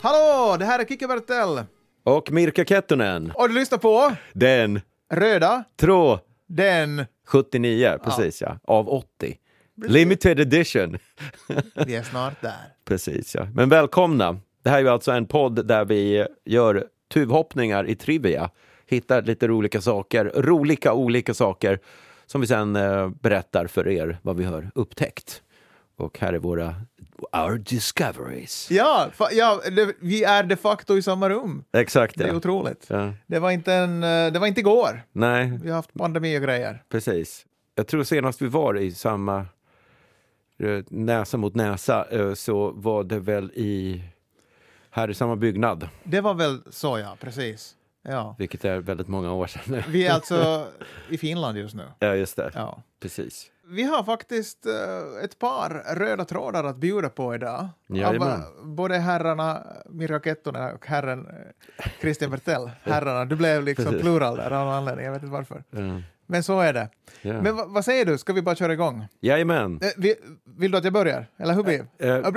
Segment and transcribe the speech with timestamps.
[0.00, 1.64] Hallå, det här är Kikki Bertell.
[2.04, 3.32] Och Mirka Kettunen.
[3.34, 4.80] Och du lyssnar på Den
[5.12, 7.04] Röda, Trå den...
[7.26, 8.58] 79, precis ja.
[8.64, 9.36] Av 80.
[9.86, 10.98] Limited edition.
[11.86, 12.74] Vi är snart där.
[12.84, 13.46] Precis ja.
[13.54, 14.40] Men välkomna.
[14.62, 18.50] Det här är ju alltså en podd där vi gör tuvhoppningar i trivia.
[18.86, 21.78] Hittar lite roliga saker, roliga olika saker
[22.26, 25.42] som vi sen eh, berättar för er vad vi har upptäckt.
[25.96, 26.74] Och här är våra
[27.32, 28.70] Our Discoveries.
[28.70, 31.64] Ja, ja det, vi är de facto i samma rum.
[31.72, 32.34] Exakt Det är ja.
[32.34, 32.86] otroligt.
[32.88, 33.12] ja.
[33.26, 35.02] Det var inte, en, eh, det var inte igår.
[35.12, 36.82] Nej, Vi har haft pandemi och grejer.
[36.88, 37.44] precis.
[37.74, 39.38] Jag tror senast vi var i samma
[40.58, 44.02] eh, näsa mot näsa eh, så var det väl i
[44.90, 47.74] här i samma byggnad, Det var väl så, ja, precis.
[48.02, 48.34] Ja.
[48.38, 49.82] vilket är väldigt många år sedan nu.
[49.88, 50.66] Vi är alltså
[51.08, 51.84] i Finland just nu.
[51.98, 52.50] Ja, just det.
[52.54, 52.82] Ja.
[53.00, 53.50] Precis.
[53.70, 57.68] Vi har faktiskt eh, ett par röda trådar att bjuda på idag.
[57.88, 58.22] Jajamän.
[58.22, 62.70] Av, eh, både herrarna Mirja Kettunen och herren eh, Christian Bertell.
[62.82, 64.00] Herrarna, du blev liksom Precis.
[64.02, 65.64] plural där av någon anledning, jag vet inte varför.
[65.70, 65.78] Ja.
[66.26, 66.88] Men så är det.
[67.22, 67.42] Ja.
[67.42, 69.06] Men vad- säger du, ska vi bara köra igång?
[69.20, 69.80] Jajamän.
[69.82, 70.14] Eh, vi,
[70.58, 71.26] vill du att jag börjar?
[71.36, 72.30] Eller hur blir Eh,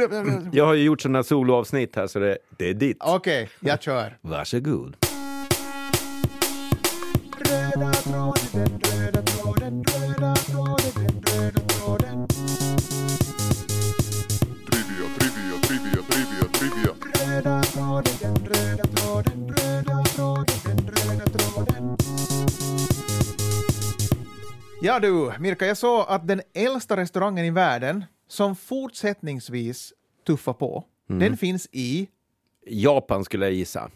[0.51, 2.97] Jag har ju gjort sådana soloavsnitt här så det, det är ditt.
[2.99, 4.17] Okej, jag kör.
[4.21, 4.95] Varsågod.
[7.37, 8.79] Röda tråden,
[24.83, 29.93] Ja du, Mirka, jag såg att den äldsta restaurangen i världen som fortsättningsvis
[30.27, 32.07] tuffar på, den finns i
[32.65, 33.91] Japan skulle jag gissa.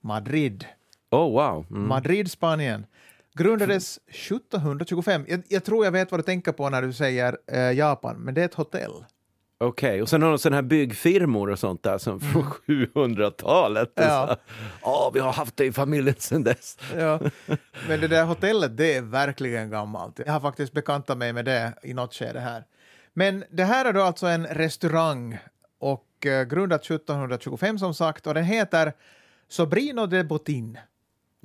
[0.00, 0.66] Madrid.
[1.10, 1.66] Oh wow.
[1.70, 1.88] Mm.
[1.88, 2.86] Madrid, Spanien.
[3.34, 5.24] Grundades 1725.
[5.28, 8.34] Jag, jag tror jag vet vad du tänker på när du säger eh, Japan, men
[8.34, 9.04] det är ett hotell.
[9.62, 13.98] Okej, och sen har de sådana här byggfirmor och sånt där som från 700-talet.
[13.98, 14.10] Mm.
[14.10, 14.36] Ja.
[14.82, 16.78] Ja, vi har haft det i familjen sedan dess.
[16.96, 17.20] Ja.
[17.88, 20.18] Men det där hotellet, det är verkligen gammalt.
[20.26, 22.64] Jag har faktiskt bekantat mig med det i något skede här.
[23.14, 25.38] Men det här är då alltså en restaurang
[25.78, 28.92] och eh, grundad 1725 som sagt och den heter
[29.48, 30.78] Sobrino de Botin.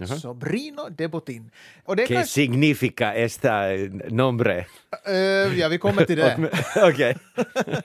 [0.05, 1.51] Sobrino de Botin.
[1.85, 3.61] Och det kanske, significa esta
[4.09, 4.65] nombre?
[5.05, 5.13] eh,
[5.59, 6.51] ja, vi kommer till det.
[6.75, 7.17] Okej.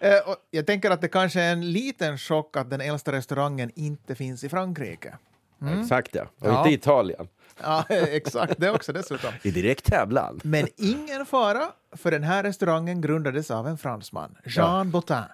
[0.00, 3.70] Eh, och jag tänker att det kanske är en liten chock att den äldsta restaurangen
[3.74, 5.14] inte finns i Frankrike.
[5.80, 6.22] Exakt ja.
[6.40, 6.58] Och Ja.
[6.58, 7.28] inte Italien.
[7.62, 9.32] Ja, exakt, det också dessutom.
[9.42, 10.40] I direkt tävlan.
[10.44, 15.16] Men ingen fara, för den här restaurangen grundades av en fransman, Jean Bottin.
[15.16, 15.24] Ah,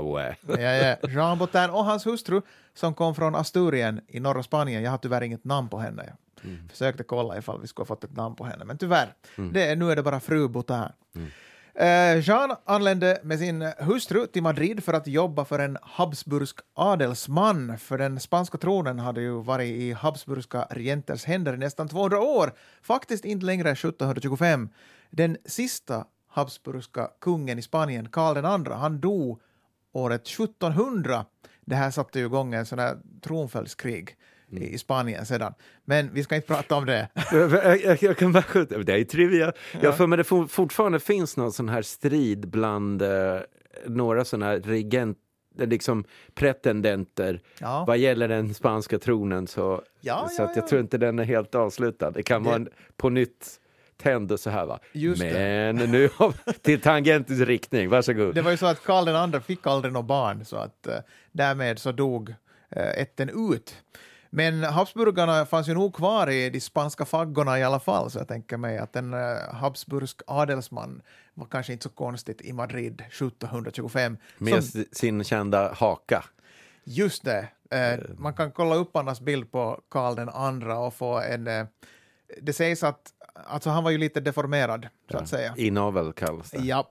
[0.00, 0.36] ouais.
[0.48, 0.96] Ja, ja.
[1.08, 2.40] Jean Bottin och hans hustru
[2.74, 4.82] som kom från Asturien i norra Spanien.
[4.82, 6.04] Jag har tyvärr inget namn på henne.
[6.06, 6.16] Jag
[6.70, 9.14] försökte kolla ifall vi skulle ha fått ett namn på henne, men tyvärr.
[9.52, 10.84] Det är, nu är det bara fru Bottin.
[11.74, 17.78] Eh, Jean anlände med sin hustru till Madrid för att jobba för en habsburgsk adelsman,
[17.78, 22.52] för den spanska tronen hade ju varit i habsburgska regenters händer i nästan 200 år,
[22.82, 24.68] faktiskt inte längre än 1725.
[25.10, 29.40] Den sista habsburgska kungen i Spanien, Karl II, han dog
[29.94, 31.24] året 1700.
[31.64, 34.16] Det här satte ju igång en sån här tronföljdskrig
[34.50, 35.54] i- i Spanien sedan.
[35.84, 37.08] Men vi ska inte prata om det.
[37.32, 38.78] jag, jag, jag kan bara skjuta.
[38.78, 39.52] Det är ju trivia.
[39.80, 43.38] Jag har för mig det for, fortfarande finns någon sån här strid bland eh,
[43.86, 45.18] några såna här regent,
[45.58, 46.04] liksom
[46.34, 47.84] pretendenter Ja.
[47.86, 49.46] vad gäller den spanska tronen.
[49.46, 50.68] Så, Ja, så ja, jag ja.
[50.68, 52.10] tror inte den är helt avslutad.
[52.10, 53.60] Det kan Det- vara en, på nytt
[53.96, 54.78] tänd och så här va.
[54.92, 55.32] Just det.
[55.32, 58.34] Men nu har vi- till tangentens riktning, varsågod.
[58.34, 60.98] Det var ju så att Karl II fick aldrig något barn, så att eh,
[61.32, 62.34] därmed så dog
[62.70, 63.74] eh, ätten ut.
[64.30, 68.28] Men Habsburgarna fanns ju nog kvar i de spanska faggorna i alla fall, så jag
[68.28, 71.02] tänker mig att en uh, habsburgsk adelsman
[71.34, 74.16] var kanske inte så konstigt i Madrid 1725.
[74.38, 76.24] Med Som, sin kända haka.
[76.84, 81.46] just det, eh, man kan kolla upp Annas bild på Karl II och få en...
[81.46, 81.66] Eh,
[82.42, 85.54] det sägs att alltså han var ju lite deformerad, så att säga.
[85.56, 86.90] Inavel kallas det, Ja,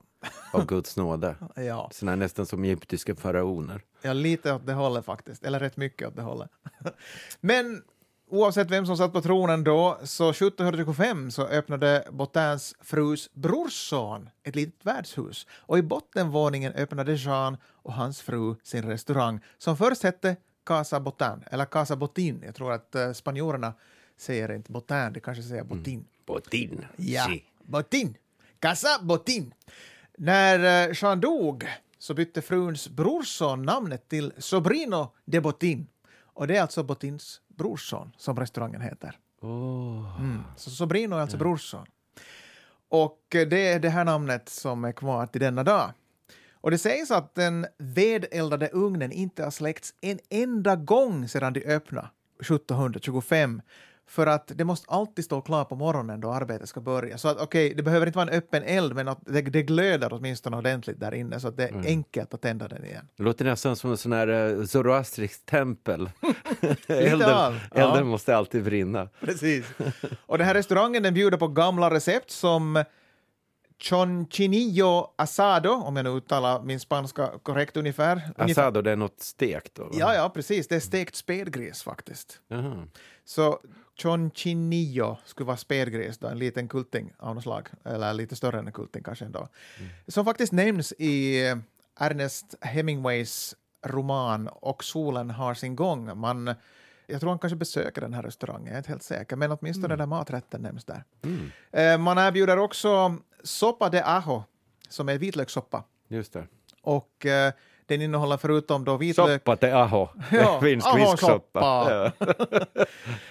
[0.53, 1.35] av Guds nåde.
[1.55, 1.89] ja.
[1.93, 3.81] Såna här nästan som egyptiska faraoner.
[4.01, 6.49] Ja, lite åt det hållet faktiskt, eller rätt mycket åt det hållet.
[7.39, 7.83] Men
[8.29, 14.55] oavsett vem som satt på tronen då, så 1725 så öppnade Botins frus brorson ett
[14.55, 20.35] litet värdshus och i bottenvåningen öppnade Jean och hans fru sin restaurang som först hette
[20.65, 22.41] Casa Botin, eller Casa Botin.
[22.45, 23.73] Jag tror att uh, spanjorerna
[24.17, 26.05] säger inte Botin, de kanske säger Botin.
[26.25, 26.85] Botin.
[26.95, 27.43] Ja, Si.
[27.63, 28.17] Botin.
[28.59, 29.53] Casa Botin.
[30.17, 31.67] När eh, Jean dog
[31.97, 35.87] så bytte fruns brorson namnet till Sobrino de Botin.
[36.33, 39.19] Och det är alltså Botins brorson som restaurangen heter.
[39.41, 40.19] Åh.
[40.19, 40.43] Mm.
[40.57, 41.85] Så Sobrino är alltså brorson.
[42.89, 45.91] Och eh, det är det här namnet som är kvar till denna dag.
[46.53, 51.65] Och det sägs att den vedeldade ugnen inte har släckts en enda gång sedan de
[51.65, 52.09] öppnade
[52.39, 53.61] 1725.
[54.07, 57.17] För att det måste alltid stå klar på morgonen då arbetet ska börja.
[57.17, 60.13] Så att okej, det behöver inte vara en öppen eld, men att det, det glödar
[60.13, 61.85] åtminstone ordentligt där inne så att det är Mm.
[61.85, 63.07] enkelt att tända den igen.
[63.17, 66.09] Det låter nästan som en sån här uh, zoroastrisk tempel.
[66.87, 67.53] elden ja.
[67.71, 69.09] elden måste alltid brinna.
[69.19, 69.65] Precis.
[70.25, 72.83] Och den här restaurangen den bjuder på gamla recept som
[73.79, 78.21] chonchinillo asado, om jag nu uttalar min spanska korrekt ungefär.
[78.37, 78.61] ungefär.
[78.63, 79.83] Asado, det är något stekt då?
[79.83, 79.89] va?
[79.93, 80.67] Ja, ja, precis.
[80.67, 82.39] Det är stekt spädgris faktiskt.
[82.47, 82.87] Jaha.
[83.25, 83.59] Så
[83.97, 88.67] chonchinillo skulle vara spädgris, då, en liten kulting av något slag, eller lite större än
[88.67, 89.47] en kulting kanske ändå.
[90.07, 91.39] Som faktiskt nämns i
[91.99, 93.55] Ernest Hemingways
[93.85, 96.19] roman Och solen har sin gång.
[96.19, 96.55] Man,
[97.07, 99.87] jag tror han kanske besöker den här restaurangen, jag är inte helt säker, men åtminstone
[99.87, 101.03] den där maträtten nämns där.
[101.23, 101.51] Mm.
[101.71, 104.43] Eh, Man erbjuder också sopa de ajo,
[104.89, 105.83] som är vitlökssoppa.
[106.07, 106.47] Just det.
[106.81, 107.53] Och eh,
[107.87, 109.41] den innehåller förutom då vitlök...
[109.41, 110.07] Soppa till aho.
[110.31, 112.11] Ja, Finsk visksoppa.
[112.19, 112.25] Ja.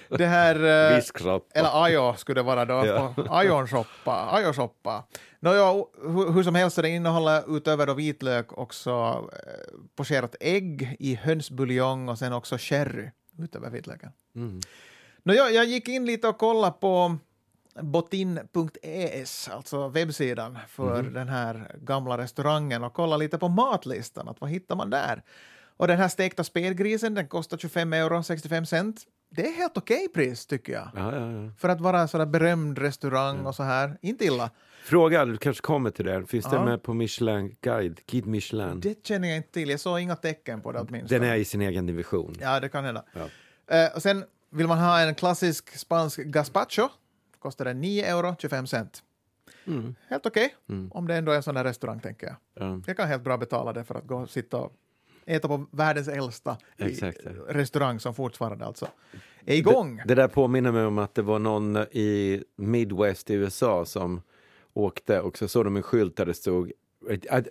[0.17, 0.89] Det här...
[0.91, 1.59] eh, Visksoppa.
[1.59, 3.13] Eller ajo skulle det vara då, Ja.
[3.29, 4.29] ajonsoppa.
[4.31, 5.03] ajosoppa.
[5.39, 8.91] Nåja, hur, hur som helst, det innehåller utöver då vitlök också
[9.33, 13.09] eh, pocherat ägg i hönsbuljong och sen också sherry
[13.39, 14.11] utöver vitlöken.
[14.35, 14.59] Mm.
[15.23, 17.17] Nåja, jag gick in lite och kollade på
[17.81, 21.13] botin.es, alltså webbsidan för Mhm.
[21.13, 25.23] den här gamla restaurangen och kollade lite på matlistan, att vad hittar man där?
[25.77, 29.01] Och den här stekta spelgrisen, den kostar 25 euro 65 cent.
[29.29, 30.89] Det är helt okej pris tycker jag.
[30.95, 31.49] Ja, ja, ja.
[31.57, 33.97] För att vara en sån där berömd restaurang och så här.
[34.01, 34.49] Inte illa.
[34.83, 36.25] Fråga, du kanske kommer till det.
[36.25, 37.99] Finns det med på Michelin Guide?
[38.07, 38.79] Guide Michelin.
[38.79, 39.69] Det känner jag inte till.
[39.69, 41.19] Jag såg inga tecken på det åtminstone.
[41.19, 42.35] Den är i sin egen division.
[42.41, 43.03] Ja, det kan hända.
[43.67, 46.89] Eh, och sen vill man ha en klassisk spansk gazpacho.
[47.43, 49.03] Kostar den 9 euro 25 cent.
[49.65, 49.95] Mm.
[50.07, 50.91] Helt okej, Mm.
[50.91, 52.35] om det ändå är en sån här restaurang tänker jag.
[52.53, 52.81] Ja.
[52.87, 54.73] Jag kan helt bra betala det för att gå och sitta och
[55.25, 58.87] äta på världens äldsta Exakt, restaurang som fortfarande alltså
[59.45, 60.01] är igång.
[60.05, 64.21] Det där påminner mig om att det var någon i Midwest i USA som
[64.73, 66.71] åkte och så såg de en skylt där det stod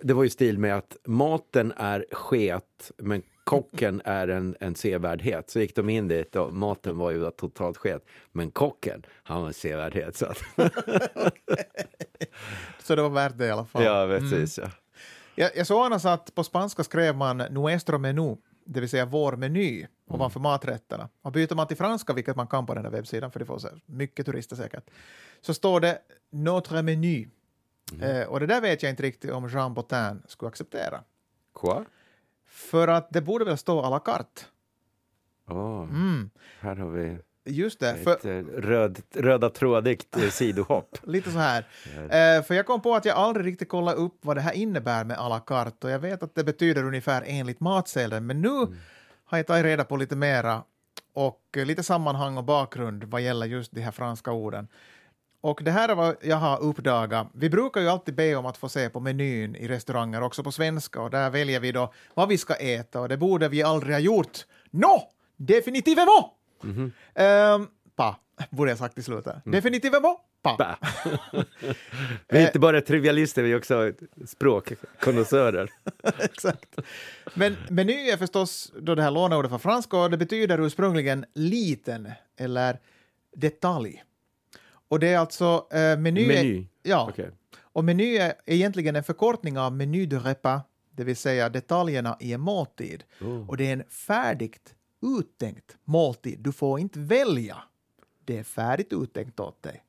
[0.01, 5.49] det var i stil med att maten är sket men kocken är en, en sevärdhet.
[5.49, 8.05] Så gick de in dit och maten var ju totalt sket.
[8.31, 10.17] Men kocken, han var en sevärdhet.
[10.17, 10.37] Så att,
[12.79, 13.83] Så det var värt det i alla fall.
[13.83, 14.57] ja, precis.
[14.57, 14.69] Ja.
[15.35, 19.35] Jag, jag såg annars att på spanska skrev man nuestro menú, det vill säga vår
[19.35, 21.09] meny, ovanför maträtterna.
[21.21, 23.57] Och byter man till franska, vilket man kan på den här webbsidan, för det får
[23.57, 24.89] så mycket turister säkert,
[25.41, 25.99] så står det
[26.31, 27.27] notre meny.
[28.01, 31.03] Eh, och det där vet jag inte riktigt om Jean Botin skulle acceptera.
[31.53, 31.83] Quoi?
[32.53, 34.41] För att det borde väl stå à la carte.
[35.49, 36.29] Åh, Mm.
[36.59, 40.97] Här har vi Just det, för, ett eh, röd, röda trådigt eh, sidohopp.
[41.03, 41.67] lite så här.
[41.95, 45.03] Eh, för jag kom på att jag aldrig riktigt kollade upp vad det här innebär
[45.03, 48.77] med à la carte och jag vet att det betyder ungefär enligt matsedeln, men nu
[49.25, 50.63] har jag tagit reda på lite mera
[51.13, 54.67] och eh, lite sammanhang och bakgrund vad gäller just de här franska orden.
[55.43, 57.27] Och det här är vad jag har uppdagat.
[57.33, 60.51] Vi brukar ju alltid be om att få se på menyn i restauranger, också på
[60.51, 63.95] svenska, och där väljer vi då vad vi ska äta, och det borde vi aldrig
[63.95, 64.45] ha gjort.
[64.71, 65.01] No!
[65.37, 66.25] Definitivement!
[67.15, 68.19] Ehm, pa,
[68.49, 69.35] borde jag sagt i slutet.
[69.45, 70.55] Definitivement pa.
[70.57, 70.75] Bah.
[72.27, 73.91] vi är inte bara trivialister, vi är också
[74.25, 75.69] språkkonnässörer.
[76.19, 76.79] Exakt.
[77.33, 82.11] Men meny är förstås då det här låneordet för franska och det betyder ursprungligen liten
[82.37, 82.79] eller
[83.35, 84.03] detalj.
[84.93, 86.27] Och det är alltså eh, meny.
[86.27, 86.57] Meny?
[86.57, 87.31] Är, ja, Okej.
[87.61, 92.33] och meny är egentligen en förkortning av menu de repas, det vill säga detaljerna i
[92.33, 93.03] en måltid.
[93.21, 93.49] Oh.
[93.49, 96.39] Och det är en färdigt uttänkt måltid.
[96.39, 97.57] Du får inte välja.
[98.25, 99.83] Det är färdigt uttänkt åt dig.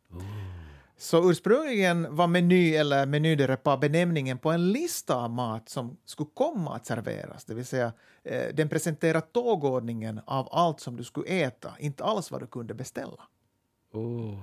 [0.97, 5.97] Så ursprungligen var meny eller menu de repas benämningen på en lista av mat som
[6.05, 7.93] skulle komma att serveras, det vill säga
[8.23, 12.75] eh, den presenterar tågordningen av allt som du skulle äta, inte alls vad du kunde
[12.75, 13.23] beställa.
[13.95, 14.39] Åh,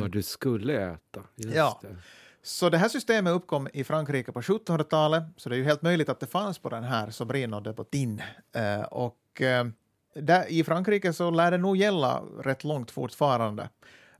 [0.00, 1.20] Vad du skulle äta.
[1.36, 1.56] Just Mm.
[1.56, 1.78] Ja.
[1.82, 1.96] det.
[2.42, 6.08] Så det här systemet uppkom i Frankrike på 1700-talet, så det är ju helt möjligt
[6.08, 8.22] att det fanns på den här Sobrino de Botin.
[8.52, 9.66] Eh, och eh,
[10.14, 13.68] där, i Frankrike så lär det nog gälla rätt långt fortfarande.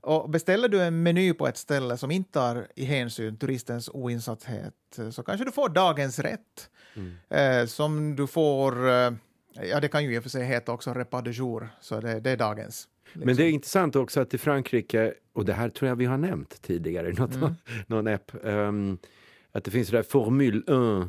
[0.01, 4.73] Och beställer du en meny på ett ställe som inte tar i hänsyn turistens oinsatthet
[4.97, 6.69] eh, så kanske du får dagens rätt.
[7.29, 9.11] Eh, som du får, eh,
[9.53, 12.19] ja det kan ju i och för sig heta också repas de jour, så det,
[12.19, 12.87] det är dagens.
[13.13, 13.25] Liksom.
[13.25, 16.17] Men det är intressant också att i Frankrike, och det här tror jag vi har
[16.17, 17.53] nämnt tidigare i något, Mm.
[17.87, 18.97] någon app, ehm,
[19.51, 20.57] att det finns det där Formule
[21.01, 21.07] 1,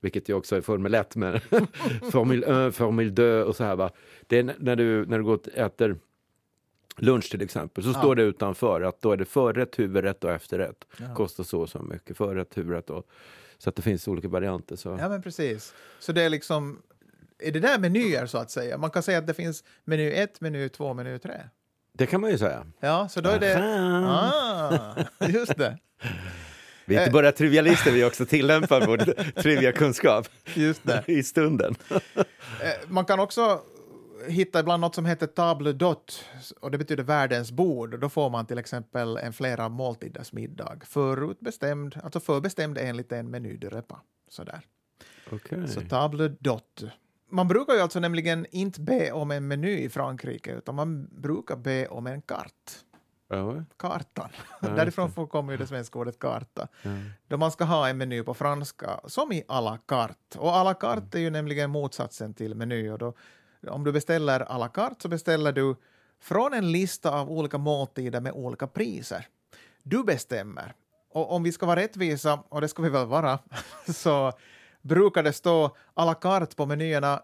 [0.00, 1.40] vilket ju också är Formel 1, men
[2.12, 3.10] Formule 1, Formule
[3.42, 3.90] 2 och så här va.
[4.26, 5.96] Det är när du, när du går och äter
[6.96, 7.94] lunch till exempel, så Ja.
[7.94, 10.84] står det utanför att då är det förrätt, huvudrätt och efterrätt.
[11.00, 11.14] Ja.
[11.14, 13.06] Kostar så och så mycket, förrätt, huvudrätt och
[13.58, 14.76] Så att det finns olika varianter.
[14.76, 14.96] Så.
[15.00, 15.74] Ja, men precis.
[15.98, 16.82] Så det är liksom,
[17.38, 18.78] är det där menyer så att säga?
[18.78, 21.32] Man kan säga att det finns meny 1, meny 2, meny 3.
[21.92, 22.66] Det kan man ju säga.
[22.80, 23.56] Ja, så då är det...
[23.56, 25.04] Aha.
[25.18, 25.78] Ah, just det.
[26.84, 27.12] Vi är inte Eh.
[27.12, 28.98] bara trivialister, vi också tillämpar vår
[29.42, 31.04] triviakunskap Just det.
[31.06, 31.74] i stunden.
[31.90, 32.00] Eh,
[32.88, 33.60] Man kan också
[34.28, 36.24] hitta ibland något som heter table dot
[36.60, 38.00] och det betyder världens bord.
[38.00, 43.56] Då får man till exempel en flera måltiders middag förutbestämd, alltså förbestämd enligt en meny
[43.56, 43.98] de repas.
[44.28, 44.60] Sådär.
[45.32, 45.68] Okej.
[45.68, 46.82] Så table dot.
[47.36, 51.56] Man brukar ju alltså nämligen inte be om en meny i Frankrike utan man brukar
[51.56, 52.84] be om en kart.
[53.28, 54.30] Ja, Kartan.
[54.60, 56.68] Ja, Därifrån kommer ju det svenska ordet karta.
[56.82, 56.90] ja.
[57.28, 60.38] Då man ska ha en meny på franska, som i à la carte.
[60.38, 62.90] Och à la carte är ju nämligen motsatsen till meny.
[62.90, 63.14] Och då,
[63.68, 65.76] om du beställer à la carte så beställer du
[66.20, 69.26] från en lista av olika måltider med olika priser.
[69.82, 70.74] Du bestämmer.
[71.10, 73.38] Och om vi ska vara rättvisa, och det ska vi väl vara,
[73.94, 74.32] så
[74.86, 77.22] brukar det stå à la carte på menyerna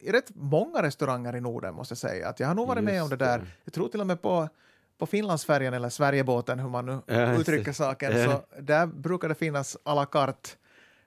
[0.00, 2.28] i rätt många restauranger i Norden, måste jag säga.
[2.28, 3.40] Att jag har nog varit med Just om det där.
[3.64, 4.48] Jag tror till och med på,
[4.98, 8.24] på Finlandsfärjan eller Sverigebåten, hur man nu Ja, uttrycker saken, Ja.
[8.24, 10.50] så där brukar det finnas à la carte.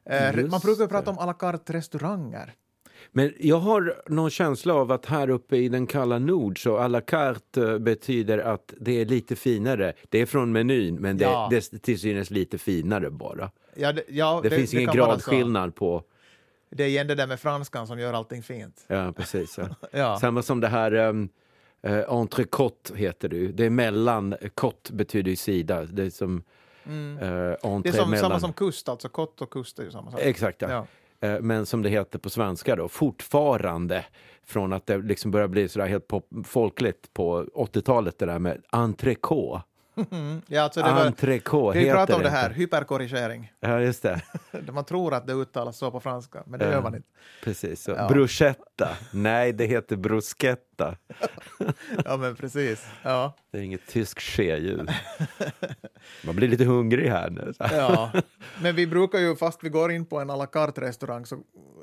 [0.06, 2.54] Eh, Just man brukar prata om à la carte restauranger.
[3.12, 6.88] Men jag har någon känsla av att här uppe i den kalla nord så à
[6.88, 9.94] la carte eh, betyder att det är lite finare.
[10.10, 11.48] Det är från menyn, men det, Ja.
[11.50, 13.52] det är till synes lite finare bara.
[13.76, 16.04] Ja, det, ja, Det, finns ingen gradskillnad på...
[16.70, 18.86] Det är igen det där med franskan som gör allting fint.
[18.88, 19.60] Ja, precis.
[19.92, 20.18] Ja.
[20.22, 21.30] Samma som det här um,
[21.88, 23.52] uh, entrecote heter det ju.
[23.52, 25.84] Det är mellan, kott betyder ju sida.
[25.84, 26.44] Det är som
[26.86, 27.18] Mm.
[27.18, 27.22] uh,
[27.82, 30.20] Det är som, samma som kust, alltså kott och kust är ju samma sak.
[30.24, 30.86] Exakt, ja.
[31.22, 34.06] Eh, men som det heter på svenska då, fortfarande
[34.44, 38.62] från att det liksom börjar bli sådär helt pop- folkligt på 80-talet det där med
[38.70, 39.64] entrecote.
[40.12, 40.42] Mm.
[40.48, 43.52] Ja, alltså det var, Entrecote vi pratar om det här, hyperkorrigering.
[43.60, 44.22] Ja, just det.
[44.72, 46.72] Man tror att det uttalas så på franska, men det Ja.
[46.72, 47.08] gör man inte.
[47.44, 47.84] Precis.
[47.84, 47.92] Så.
[47.92, 48.08] Ja.
[48.08, 48.90] Bruschetta.
[49.14, 50.96] Nej, det heter bruschetta.
[52.06, 52.88] Ja, men precis.
[53.04, 53.34] Ja.
[53.52, 54.90] Det är inget tyskt ske-ljud.
[56.26, 57.54] Man blir lite hungrig här nu.
[57.60, 58.12] Ja,
[58.62, 61.38] men vi brukar ju, fast vi går in på en à la carte-restaurang så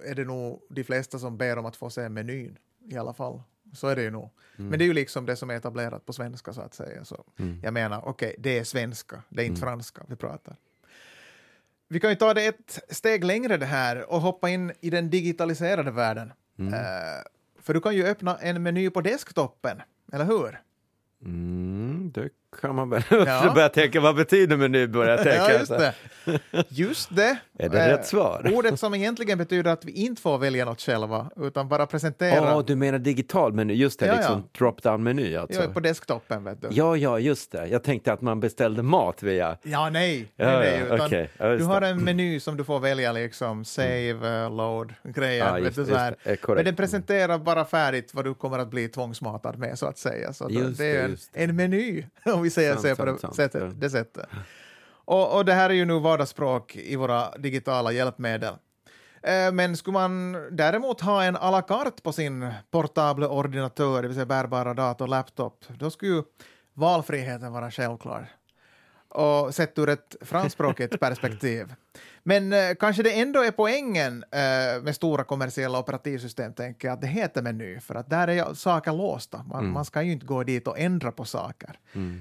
[0.06, 2.56] är det nog de flesta som ber om att få se menyn
[2.90, 3.42] i alla fall.
[3.76, 4.30] Så är det ju nog.
[4.56, 7.04] Men det är ju liksom det som är etablerat på svenska så att säga.
[7.04, 7.25] Så
[7.62, 10.56] Jag menar, okej, det är svenska, det är inte franska vi pratar.
[11.88, 15.11] Vi kan ju ta det ett steg längre det här och hoppa in i den
[15.11, 16.33] digitaliserade världen.
[16.59, 17.23] Eh,
[17.61, 20.61] för du kan ju öppna en meny på desktoppen, eller hur?
[21.25, 22.28] Mm, det
[22.60, 23.50] kan man väl Ja.
[23.54, 24.00] börja tänka.
[24.00, 24.86] Vad betyder meny?
[24.86, 25.52] Börja tänka.
[25.52, 25.94] Ja, just det.
[26.68, 27.38] Just det.
[27.58, 28.50] Är det Eh, rätt svar?
[28.54, 32.62] Ordet som egentligen betyder att vi inte får välja något själva, utan bara Ja, presentera
[32.62, 33.75] du menar digital meny?
[33.75, 34.18] Just det, Ja, ja.
[34.18, 35.62] liksom drop-down-meny alltså.
[35.62, 36.44] ja, på desktopen.
[36.44, 36.68] Vet du.
[36.70, 37.66] Ja, ja, just det.
[37.66, 39.58] Jag tänkte att man beställde mat via...
[39.62, 40.32] Ja, nej.
[40.36, 41.10] Ja, nej, ja, utan.
[41.38, 45.46] Ja, just du har en meny som du får välja, liksom save, eh, load, grejer.
[45.46, 46.16] Ja, vet just, du, just, så här.
[46.22, 46.54] är.
[46.54, 50.32] Men den presenterar bara färdigt vad du kommer att bli tvångsmatad med, så att säga.
[50.32, 51.42] Så Just det är det, en, just det.
[51.42, 53.34] en meny, om vi säger Sant, så på det sant.
[53.36, 53.62] sättet.
[53.62, 53.68] Ja.
[53.74, 54.28] Det sättet.
[54.88, 58.54] Och, och det här är ju nu vardagsspråk i våra digitala hjälpmedel.
[59.22, 64.08] Eh, Men skulle man däremot ha en à la carte på sin portable ordinatör, det
[64.08, 66.22] vill säga bärbara dator, laptop, då skulle ju
[66.74, 68.28] valfriheten vara självklar.
[69.08, 71.74] Och sett ur ett franskspråkigt perspektiv.
[72.28, 77.00] Men eh, kanske det ändå är poängen eh, med stora kommersiella operativsystem, tänker jag, att
[77.00, 79.42] det heter meny, för att där är saker låsta.
[79.42, 81.78] Man, man ska ju inte gå dit och ändra på saker.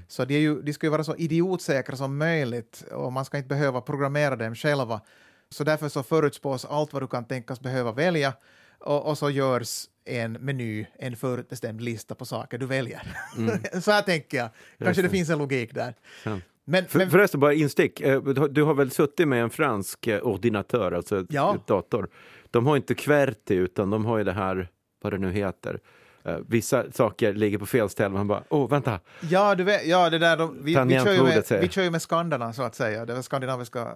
[0.08, 3.38] Så de, är ju, de ska ju vara så idiotsäkra som möjligt och man ska
[3.38, 5.02] inte behöva programmera dem själva.
[5.50, 8.34] Så därför så förutspås allt vad du kan tänkas behöva välja
[8.80, 13.18] och, och så görs en meny, en förutbestämd lista på saker du väljer.
[13.82, 14.50] så här tänker jag.
[14.78, 15.12] Kanske det det.
[15.12, 15.94] finns en logik där.
[16.24, 16.40] Ja.
[16.66, 18.02] Men, För, men, förresten, bara instick.
[18.02, 21.58] Eh, Du har- väl suttit med en fransk eh, ordinatör, alltså Ja.
[21.68, 22.10] dator.
[22.52, 24.70] De har inte QWERTY, utan de har ju det här,
[25.02, 25.80] vad det nu heter.
[26.24, 29.00] Eh, vissa saker ligger på fel ställe, man bara, åh, vänta.
[29.20, 31.90] ja, du vet, ja, det där, de, vi, vi, kör ju med, vi kör ju
[31.92, 33.88] med skanderna så att säga, det är skandinaviska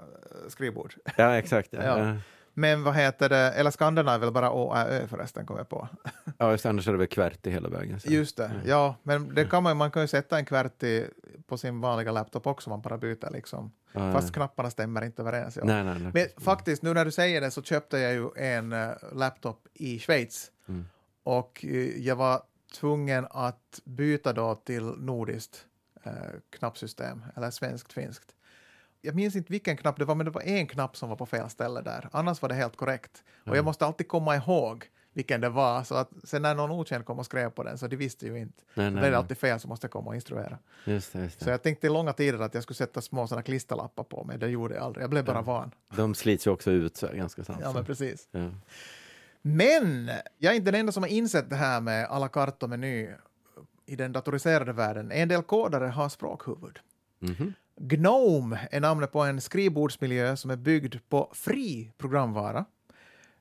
[0.47, 0.93] skrivbord.
[1.17, 1.69] Ja, exakt.
[1.71, 2.15] Ja, Ja.
[2.59, 5.69] Men vad heter det, eller skanderna är väl bara Å, Ä, Ö förresten, kommer jag
[5.69, 5.87] på.
[6.37, 7.99] ja just, annars är det väl QWERTY hela vägen.
[7.99, 8.09] Så.
[8.09, 11.05] Just det, ja, men det kan man, man kan ju sätta en QWERTY
[11.47, 13.71] på sin vanliga laptop också, man bara byter liksom.
[13.91, 15.57] Ja, Fast knapparna stämmer inte överens.
[15.57, 15.63] Ja.
[15.65, 16.11] Nej, nej, nej.
[16.13, 19.99] Men faktiskt, nu när du säger det så köpte jag ju en eh, laptop i
[19.99, 20.85] Schweiz Mm.
[21.23, 22.41] och eh, jag var
[22.79, 25.65] tvungen att byta då till nordiskt
[26.03, 26.11] eh,
[26.49, 28.35] knappsystem, eller svenskt-finskt.
[29.01, 31.25] Jag minns inte vilken knapp det var, men det var en knapp som var på
[31.25, 32.09] fel ställe där.
[32.11, 33.23] Annars var det helt korrekt.
[33.45, 35.83] Och jag måste alltid komma ihåg vilken det var.
[35.83, 38.39] Så att sen när någon okänd kom och skrev på den så de visste ju
[38.39, 38.63] inte.
[38.73, 40.57] Nej, Så nej, det är alltid fel så måste jag komma och instruera.
[40.85, 41.51] Just det, just Så det.
[41.51, 44.37] jag tänkte i långa tider att jag skulle sätta små såna klisterlappar på mig.
[44.37, 45.03] Det gjorde jag aldrig.
[45.03, 45.41] Jag blev bara Ja.
[45.41, 45.71] van.
[45.95, 47.61] De slits ju också ut så ganska snabbt.
[47.63, 48.27] Ja, men precis.
[48.31, 48.49] Ja.
[49.41, 52.65] Men jag är inte den enda som har insett det här med à la carte
[52.65, 53.09] och meny
[53.85, 55.11] i den datoriserade världen.
[55.11, 56.79] En del kodare har språkhuvud.
[57.19, 57.53] Mhm.
[57.81, 62.65] GNOME är namnet på en skrivbordsmiljö som är byggd på fri programvara.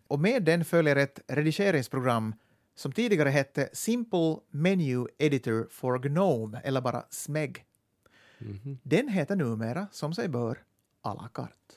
[0.07, 2.35] Och med den följer ett redigeringsprogram
[2.75, 7.65] som tidigare hette Simple Menu Editor for GNOME, eller bara SMEG.
[8.39, 8.79] Mhm.
[8.83, 10.59] Den heter numera, som sig bör,
[11.03, 11.75] à la carte.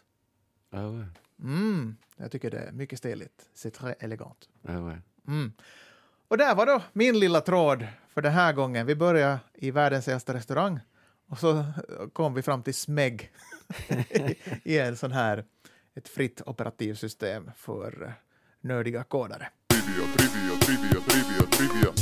[0.69, 1.05] Ja, ouais.
[1.43, 3.49] Mm, jag tycker det är mycket stiligt.
[3.55, 4.49] C'est très élégant.
[4.61, 5.01] Ja, ouais.
[5.27, 5.53] Mm.
[6.27, 8.85] Och där var då min lilla tråd för den här gången.
[8.85, 10.79] Vi började i världens äldsta restaurang
[11.31, 11.63] och så
[12.13, 13.31] kom vi fram till SMEG
[14.63, 15.45] i en sån här,
[15.95, 18.11] ett fritt operativsystem för eh,
[18.61, 19.47] nördiga kodare.
[19.67, 21.93] Trivia, trivia, trivia, trivia, trivia.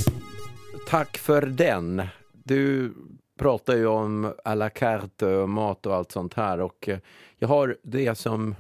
[0.88, 2.01] Tack för den.
[2.31, 2.93] Du
[3.38, 7.00] pratar ju om à la carte och mat och allt sånt här och eh,
[7.38, 8.55] jag har det som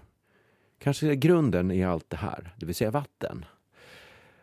[0.79, 3.45] kanske är grunden i allt det här, det vill säga vatten.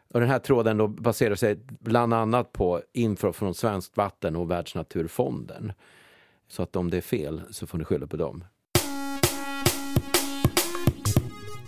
[0.09, 4.51] Och den här tråden då baserar sig bland annat på info från Svenskt Vatten och
[4.51, 5.73] Världsnaturfonden.
[6.49, 8.45] Så att om det är fel så får ni skylla på dem.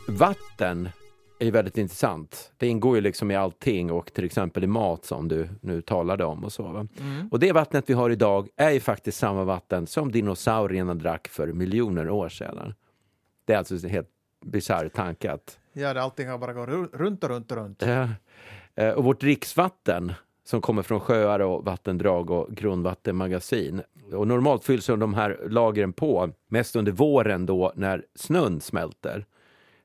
[0.09, 0.89] Vatten
[1.41, 2.53] är väldigt intressant.
[2.57, 6.25] Det ingår ju liksom i allting och till exempel i mat som du nu talade
[6.25, 6.63] om och så.
[6.63, 6.87] Va?
[7.31, 11.47] Och det vattnet vi har idag är ju faktiskt samma vatten som dinosaurierna drack för
[11.53, 12.75] miljoner år sedan.
[13.45, 14.09] Det är alltså en helt
[14.45, 17.83] bisarr tanke att Ja, allting har bara gått ru- runt och runt och runt.
[17.83, 18.09] Ja.
[18.75, 20.13] Eh, Och vårt dricksvatten
[20.49, 23.83] som kommer från sjöar och vattendrag och grundvattenmagasin.
[24.13, 29.27] Och normalt fylls de här lagren på mest under våren då när snön smälter.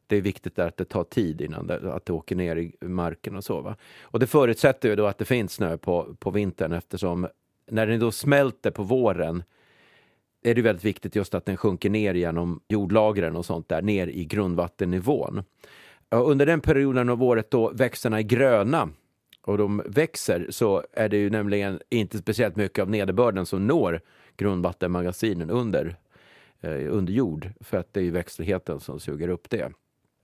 [0.08, 2.76] Det är viktigt där att det tar tid innan det, att det åker ner i
[2.82, 3.62] marken och så.
[3.62, 3.76] Va?
[4.02, 7.28] Och det förutsätter ju då att det finns snö på, på vintern eftersom
[7.72, 9.44] när den då smälter på våren
[10.44, 14.08] är det väldigt viktigt just att den sjunker ner genom jordlagren och sånt där, ner
[14.08, 15.44] i grundvattennivån.
[16.10, 18.90] Under den perioden av året då växterna är gröna
[19.46, 24.02] och de växer så är det ju nämligen inte speciellt mycket av nederbörden som når
[24.38, 25.96] grundvattenmagasinen under,
[26.62, 29.72] eh, under jord för att det är växtligheten som suger upp det.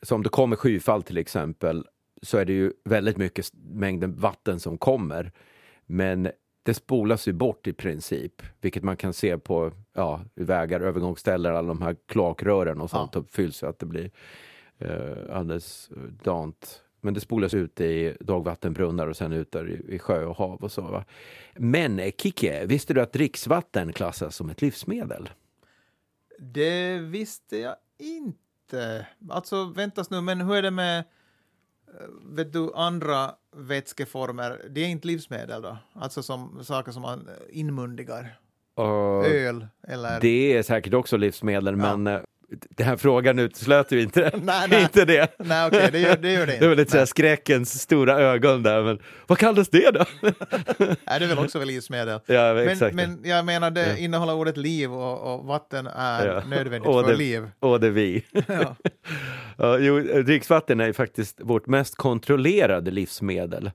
[0.02, 1.86] Så om det kommer skyfall till exempel
[2.22, 5.32] så är det ju väldigt mycket mängden vatten som kommer.
[5.86, 6.30] Men
[6.64, 11.68] det spolas ju bort i princip, vilket man kan se på ja, vägar, övergångsställen, alla
[11.68, 13.20] de här kloakrören och sånt Ja.
[13.20, 14.12] och fylls så att det blir
[14.78, 16.84] eh, alldeles eh, dant.
[17.02, 20.72] Men det spolas ut i dagvattenbrunnar och sen ut där i, sjö och hav och
[20.72, 20.82] så.
[20.82, 21.06] Va?
[21.56, 25.30] Men eh, Kike, visste du att dricksvatten klassas som ett livsmedel?
[26.40, 29.08] Det visste jag inte.
[29.30, 31.06] Alltså, väntas nu, men hur är det med eh,
[32.36, 34.62] vet du, andra vätskeformer?
[34.70, 35.78] Det är inte livsmedel då?
[35.94, 38.40] Alltså som saker som man inmundigar?
[38.74, 40.20] Och Öl eller...
[40.22, 41.98] det är säkert också livsmedel, Ja.
[41.98, 42.22] men eh,
[42.70, 44.82] den här frågan uteslöt ju inte, Nej, nej.
[44.82, 45.36] inte det.
[45.40, 46.60] Nej, okej, det, gör, det gör det inte.
[46.66, 50.06] Det var lite såhär skräckens stora ögon där, men vad kallas det då?
[50.78, 52.20] Nej, det är väl också väl livsmedel.
[52.26, 52.96] ja, Men, exakt.
[52.96, 53.98] men jag menar, det Ja.
[53.98, 56.44] innehåller ordet liv och, och vatten är Ja.
[56.48, 57.48] nödvändigt Och för det- liv.
[57.60, 58.26] Och det är vi.
[59.58, 59.78] Ja.
[59.80, 63.72] Jo, dricksvatten är faktiskt vårt mest kontrollerade livsmedel.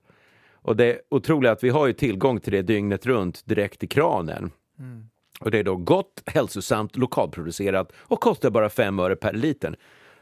[0.62, 3.86] Och det är otroligt att vi har ju tillgång till det dygnet runt direkt i
[3.86, 4.50] kranen.
[4.78, 5.06] Mm.
[5.40, 9.76] Och det är då gott, hälsosamt, lokalproducerat och kostar bara fem öre per liter.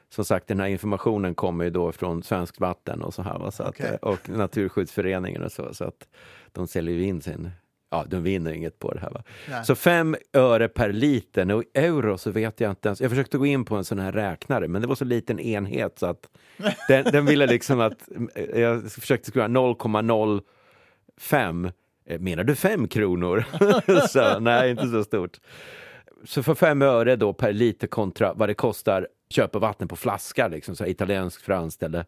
[0.08, 3.50] Som sagt, den här informationen kommer ju då från Svenskt Vatten och så här, va?
[3.50, 3.98] Så att, Okej.
[4.02, 6.08] och Naturskyddsföreningen och så, så att
[6.52, 7.50] de säljer ju in sin,
[7.90, 9.10] ja, de vinner inget på det här.
[9.10, 9.22] Va?
[9.50, 9.64] Nej.
[9.64, 13.38] Så fem öre per liter, och i euro så vet jag inte ens, jag försökte
[13.38, 16.28] gå in på en sån här räknare, men det var så liten enhet så att
[16.88, 18.08] den, den ville liksom att,
[18.54, 21.72] jag försökte skriva 0,05 Eh,
[22.18, 23.44] Menar du fem kronor?
[24.08, 25.40] så, nej, inte så stort.
[26.24, 30.48] Så för fem öre då per liter kontra vad det kostar köpa vatten på flaska,
[30.48, 32.04] liksom, så här italienskt, franskt eller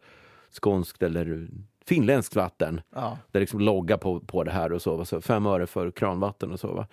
[0.51, 1.47] skånskt eller
[1.85, 2.81] finländskt vatten.
[2.95, 3.17] Ja.
[3.31, 4.95] Det är liksom logga på, på det här och så.
[4.95, 5.05] va.
[5.05, 6.73] så fem öre för kranvatten och så.
[6.73, 6.87] Va?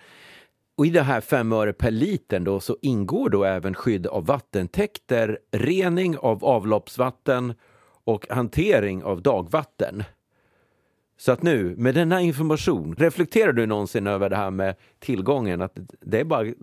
[0.77, 4.25] Och i det här fem öre per liter då så ingår då även skydd av
[4.25, 7.53] vattentäkter, rening av avloppsvatten
[8.03, 10.03] och hantering av dagvatten.
[11.17, 15.61] Så att nu, med denna information, reflekterar du någonsin över det här med tillgången?
[15.61, 16.53] Att det är bara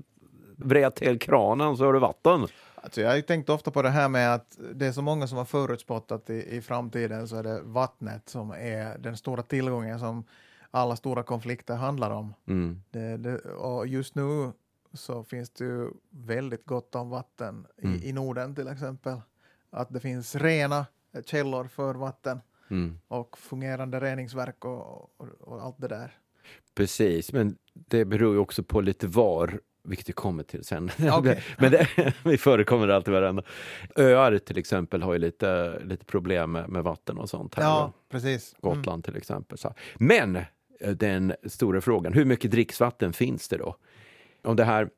[0.56, 2.46] vred till kranen så har du vatten.
[2.74, 5.26] Alltså jag har ju tänkt ofta på det här med att det är så många
[5.26, 9.42] som har förutspått att i, i framtiden så är det vattnet som är den stora
[9.42, 10.24] tillgången som
[10.70, 12.34] alla stora konflikter handlar om.
[12.46, 12.82] Mm.
[12.90, 14.52] Det, det, och just nu
[14.92, 18.00] så finns det ju väldigt gott om vatten i, Mm.
[18.02, 19.20] i Norden till exempel.
[19.70, 20.86] Att det finns rena
[21.24, 22.40] källor för vatten.
[22.70, 22.98] Mm.
[23.08, 26.16] och fungerande reningsverk och, och, och allt det där.
[26.74, 30.90] Precis, men det beror ju också på lite var, vilket vi kommer till sen.
[31.12, 31.42] Okej.
[31.58, 31.88] men det,
[32.24, 33.44] vi förekommer alltid varandra.
[33.96, 37.54] Öar till exempel har ju lite, lite problem med, med vatten och sånt.
[37.54, 37.62] Här.
[37.62, 38.54] Ja, precis.
[38.62, 38.76] Mm.
[38.76, 39.58] Gotland till exempel.
[39.58, 39.74] Så.
[39.96, 40.36] Men
[40.80, 43.76] eh, den stora frågan, hur mycket dricksvatten finns det då?
[44.42, 44.90] Om det här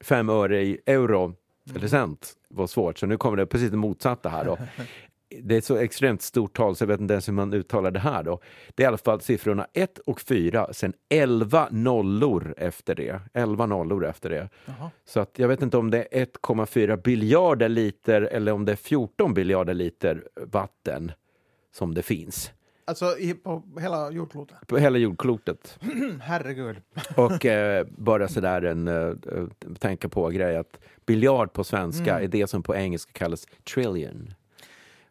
[0.00, 1.34] fem öre i euro
[1.74, 4.58] eller cent var svårt, så nu kommer det precis det motsatta här då.
[5.42, 7.90] Det är ett så extremt stort tal så jag vet inte ens hur man uttalar
[7.90, 8.40] det här då.
[8.74, 13.20] Det är i alla fall siffrorna 1 och 4, sen 11 nollor efter det.
[13.34, 14.48] 11 nollor efter det.
[14.66, 14.90] Jaha.
[15.04, 18.76] Så att jag vet inte om det är 1,4 biljarder liter eller om det är
[18.76, 21.12] 14 biljarder liter vatten
[21.72, 22.52] som det finns
[22.86, 24.66] Alltså i, på hela jordklotet.
[24.66, 25.78] på hela jordklotet.
[26.20, 26.76] Herregud.
[27.16, 32.28] Och eh, bara sådär en eh, eh, tänka på grej att biljard på svenska är
[32.28, 34.34] det som på engelska kallas trillion.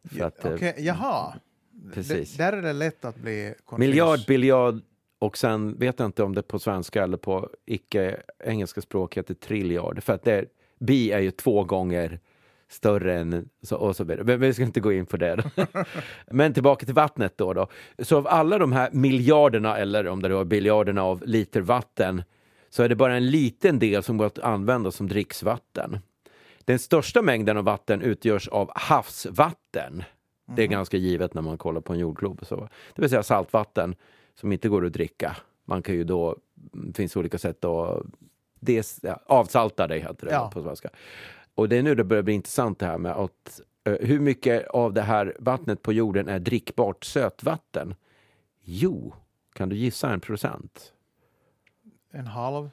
[0.09, 1.33] För att, eh, Okej, jaha.
[1.93, 2.37] precis.
[2.37, 3.89] Där är det lätt att bli confused.
[3.89, 4.81] Miljard, biljard
[5.19, 10.03] och sen vet jag inte om det på svenska eller på icke-engelska språk heter trilliard.
[10.03, 10.47] För att det är,
[10.79, 12.19] bi är ju två gånger
[12.69, 14.23] större än så, och så vidare.
[14.23, 15.35] Men vi ska inte gå in på det.
[15.35, 15.65] Då.
[16.31, 17.67] Men tillbaka till vattnet då, då.
[17.99, 22.23] Så av alla de här miljarderna, eller om det är biljarderna av liter vatten,
[22.69, 25.99] så är det bara en liten del som går att använda som dricksvatten.
[26.65, 30.03] Den största mängden av vatten utgörs av havsvatten.
[30.45, 32.45] Det är ganska givet när man kollar på en jordglob.
[32.45, 32.55] Så.
[32.95, 33.95] Det vill säga saltvatten
[34.35, 35.37] som inte går att dricka.
[35.65, 38.03] Man kan ju då, det finns olika sätt att
[38.59, 40.51] des, ja, avsalta det, heter det Ja.
[40.53, 40.89] på svenska.
[41.55, 44.93] Och det är nu det börjar bli intressant det här med att hur mycket av
[44.93, 47.95] det här vattnet på jorden är drickbart sötvatten?
[48.61, 49.13] Jo,
[49.53, 50.93] kan du gissa en procent?
[52.11, 52.69] En halv.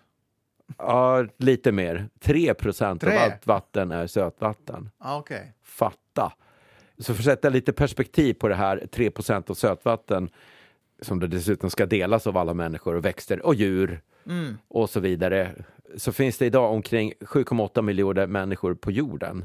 [0.79, 2.09] Ja, lite mer.
[2.21, 4.91] 3 procent av allt vatten är sötvatten.
[4.99, 5.53] Ah, Okej.
[5.63, 6.33] Fatta!
[6.99, 10.31] Så för att sätta lite perspektiv på det här 3 procent av sötvatten
[11.03, 14.59] som dessutom ska delas av alla människor och växter och djur Mm.
[14.69, 15.55] och så vidare
[15.97, 19.45] så finns det idag omkring 7,8 miljoner människor på jorden.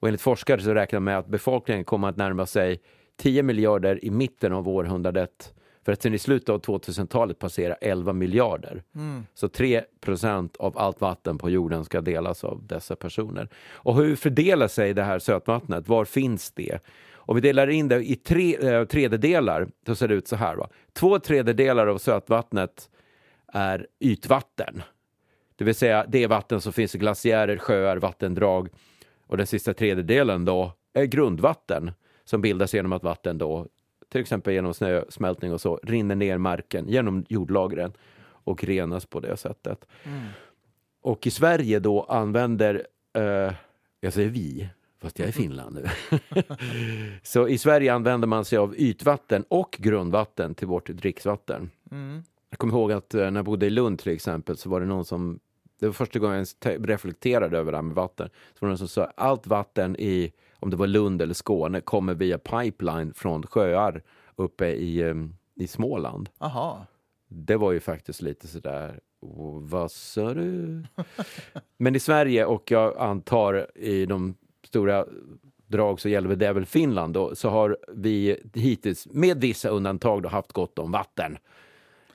[0.00, 2.80] Och enligt forskare så räknar man med att befolkningen kommer att närma sig
[3.16, 8.12] 10 miljarder i mitten av århundradet för att sen i slutet av 2000-talet passera 11
[8.12, 8.82] miljarder.
[8.94, 9.26] Mm.
[9.34, 13.48] Så 3 procent av allt vatten på jorden ska delas av dessa personer.
[13.72, 15.88] Och hur fördelar sig det här sötvattnet?
[15.88, 16.78] Var finns det?
[17.26, 20.56] Om vi delar in det i tre eh, tredjedelar så ser det ut så här.
[20.56, 20.68] Va?
[20.92, 22.90] Två tredjedelar av sötvattnet
[23.46, 24.82] är ytvatten.
[25.56, 28.68] Det vill säga det vatten som finns i glaciärer, sjöar, vattendrag.
[29.26, 31.92] Och den sista tredjedelen då är grundvatten
[32.24, 33.66] som bildas genom att vatten då,
[34.08, 37.92] till exempel genom snösmältning och så, rinner ner marken genom jordlagren
[38.44, 39.86] och renas på det sättet.
[41.02, 43.52] Och i Sverige då använder, eh,
[44.00, 44.68] jag säger vi,
[45.02, 45.88] fast jag är i Finland nu.
[47.22, 51.70] så i Sverige använder man sig av ytvatten och grundvatten till vårt dricksvatten.
[51.90, 52.22] Mm.
[52.50, 54.86] Jag kommer ihåg att eh, när jag bodde i Lund till exempel så var det
[54.86, 55.40] någon som,
[55.80, 58.78] det var första gången jag reflekterade över det här med vatten, så var det någon
[58.78, 60.32] som sa allt vatten i,
[60.64, 64.02] om det var Lund eller Skåne, kommer via pipeline från sjöar
[64.36, 65.14] uppe i, eh,
[65.56, 66.28] i Småland.
[66.38, 66.86] Aha.
[67.28, 70.82] Det var ju faktiskt lite sådär, "Åh, vad sa du?
[71.76, 74.34] Men i Sverige och jag antar i de
[74.66, 75.06] stora
[75.66, 80.28] drag så gäller det väl Finland då, så har vi hittills med vissa undantag då
[80.28, 81.38] haft gott om vatten.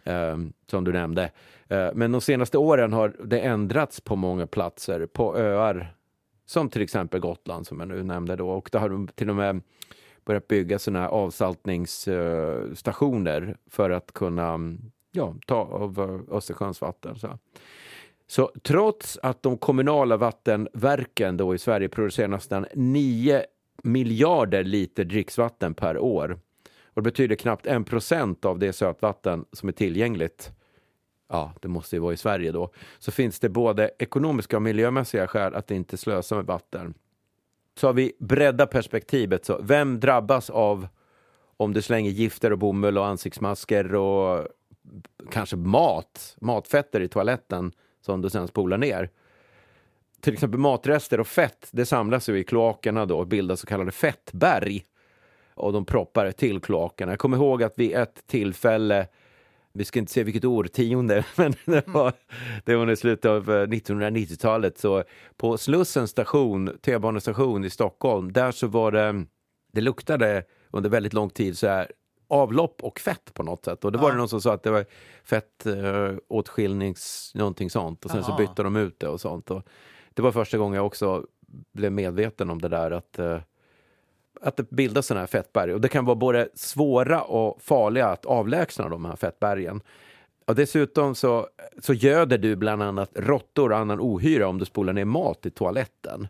[0.03, 1.31] Ehm, som du nämnde.
[1.67, 5.93] Eh, men de senaste åren har det ändrats på många platser, på öar
[6.49, 9.35] som till exempel Gotland som jag nu nämnde då och där har de till och
[9.35, 9.61] med
[10.25, 14.59] börjat bygga sådana här avsaltningsstationer för att kunna
[15.11, 17.15] ja, ta av eh, Östersjöns vatten.
[17.15, 17.39] Så.
[18.27, 23.43] så trots att de kommunala vattenverken då i Sverige producerar nästan 9
[23.83, 26.39] miljarder liter dricksvatten per år
[26.83, 30.51] och det betyder knappt 1 procent av det sötvatten som är tillgängligt
[31.29, 35.27] ja, det måste ju vara i Sverige då, så finns det både ekonomiska och miljömässiga
[35.27, 36.93] skäl att inte slösa med vatten.
[37.77, 40.87] Så har vi bredda perspektivet, så vem drabbas av
[41.57, 44.47] om du slänger gifter och bomull och ansiktsmasker och
[45.31, 49.09] kanske mat, matfetter i toaletten som du sen spolar ner?
[50.21, 53.91] Till exempel matrester och fett, det samlas ju i kloakerna då och bildar så kallade
[53.91, 54.85] fettberg
[55.53, 57.11] och de proppar till kloakerna.
[57.11, 59.07] Jag kommer ihåg att vid ett tillfälle
[59.73, 62.13] vi ska inte säga vilket årtionde, men det var,
[62.65, 64.77] det var i slutet av eh, 1990-talet.
[64.77, 65.03] Så
[65.37, 69.25] på Slussens station, T-banestation i Stockholm, där så var det,
[69.73, 71.91] det luktade under väldigt lång tid så här
[72.27, 73.85] avlopp och fett på något sätt.
[73.85, 74.11] Och det var Ja.
[74.11, 74.85] det någon som sa att det var
[75.23, 78.05] fett eh, åtskiljnings, någonting sånt.
[78.05, 78.37] Och sen så Jaha.
[78.37, 79.51] bytte de ut det och sånt.
[79.51, 79.63] Och
[80.13, 81.25] det var första gången jag också
[81.73, 83.39] blev medveten om det där att eh,
[84.41, 85.73] att det bildas sådana här fettberg.
[85.73, 89.81] Och det kan vara både svåra och farliga att avlägsna de här fettbergen.
[90.45, 91.47] Och dessutom så,
[91.81, 95.49] så göder du bland annat råttor och annan ohyra om du spolar ner mat i
[95.49, 96.27] toaletten.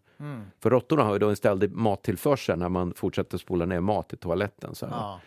[0.60, 4.18] För råttorna har ju då en ständig mattillförsel när man fortsätter spola ner mat i
[4.18, 4.76] toaletten.
[4.76, 4.86] Så.
[4.92, 5.20] Ja.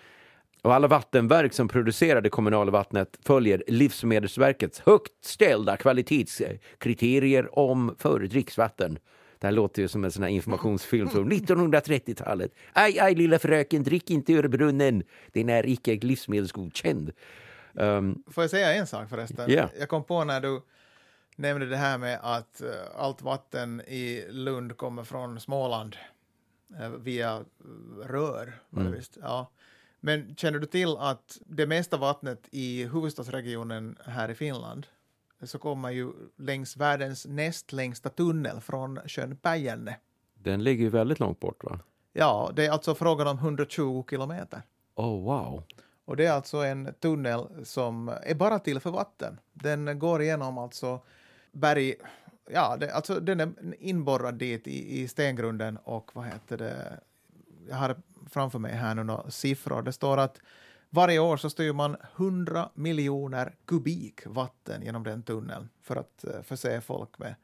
[0.62, 8.21] Och alla vattenverk som producerar det kommunala vattnet följer Livsmedelsverkets högt ställda kvalitetskriterier om för
[8.21, 8.99] dricksvatten.
[9.42, 12.55] Det här låter ju som en sån här informationsfilm från 1930-talet.
[12.72, 15.02] Aj, aj, lilla fröken, drick inte ur brunnen.
[15.33, 17.12] Den är icke livsmedelsgodkänd.
[17.72, 19.50] Um, Får jag säga en sak förresten?
[19.50, 19.68] Ja.
[19.78, 20.62] Jag kom på när du
[21.37, 25.96] nämnde det här med att eh, allt vatten i Lund kommer från Småland
[26.81, 27.44] eh, via
[28.02, 28.52] rör.
[28.70, 29.18] Det visst.
[29.22, 29.50] Ja.
[30.00, 34.87] Men känner du till att det mesta vattnet i huvudstadsregionen här i Finland
[35.42, 39.96] så kommer ju längs världens näst längsta tunnel från sjön Päijänne.
[40.35, 41.81] den ligger ju väldigt långt bort va?
[42.12, 44.62] Ja, det är alltså frågan om 120 kilometer.
[44.94, 45.62] Oh wow.
[46.05, 49.40] Och det är alltså en tunnel som är bara till för vatten.
[49.52, 51.00] Den går igenom alltså
[51.52, 51.94] berg...
[52.50, 57.00] Ja, det, alltså den är inborrad dit i, i stengrunden och vad heter det?
[57.68, 57.96] Jag har
[58.31, 59.83] framför mig här nu några siffror.
[59.83, 60.40] Det står att
[60.94, 66.42] varje år så styr man 100 miljoner kubik vatten genom den tunneln för att eh,
[66.42, 67.35] förse folk med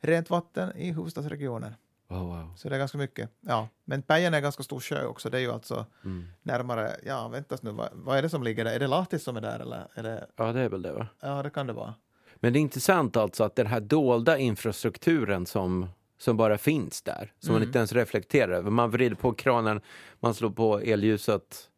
[0.00, 1.74] rent vatten i huvudstadsregionen.
[2.08, 2.52] Oh, wow.
[2.56, 3.30] Så det är ganska mycket.
[3.40, 5.30] Ja, men Päijänne är ganska stor sjö också.
[5.30, 6.24] Det är ju alltså Mm.
[6.42, 8.72] närmare, ja väntas nu, vad, vad är det som ligger där?
[8.72, 9.86] Är det Lahtis som är där eller?
[9.94, 11.06] Är det, Ja, det är väl det va?
[11.20, 11.94] ja, det kan det vara.
[12.36, 15.86] Men det är intressant alltså att den här dolda infrastrukturen som,
[16.18, 18.70] som bara finns där, som man inte ens reflekterar över.
[18.70, 19.80] Man vrider på kranen,
[20.20, 21.70] man slår på elljuset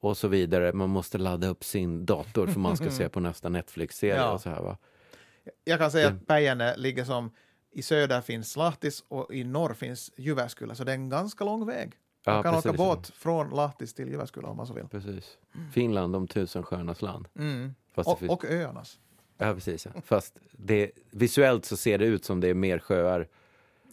[0.00, 0.72] och så vidare.
[0.72, 4.30] Man måste ladda upp sin dator för man ska se på nästa Netflix-serie Ja.
[4.30, 4.78] och så här va.
[5.64, 7.30] Jag kan säga att Päijänne ligger som,
[7.72, 11.66] i söder finns Lahtis och i norr finns Jyväskylä, så det är en ganska lång
[11.66, 11.92] väg.
[12.26, 12.78] Man Ja, kan åka precis.
[12.78, 14.88] båt från Lahtis till Jyväskylä om man så vill.
[14.88, 15.38] Precis.
[15.72, 17.28] Finland, de tusen sjöarnas land.
[17.38, 17.74] Mm.
[17.94, 18.98] Och, finns- och öarnas.
[19.38, 19.86] Ja, precis.
[19.94, 20.00] Ja.
[20.04, 23.28] Fast det, visuellt så ser det ut som det är mer sjöar.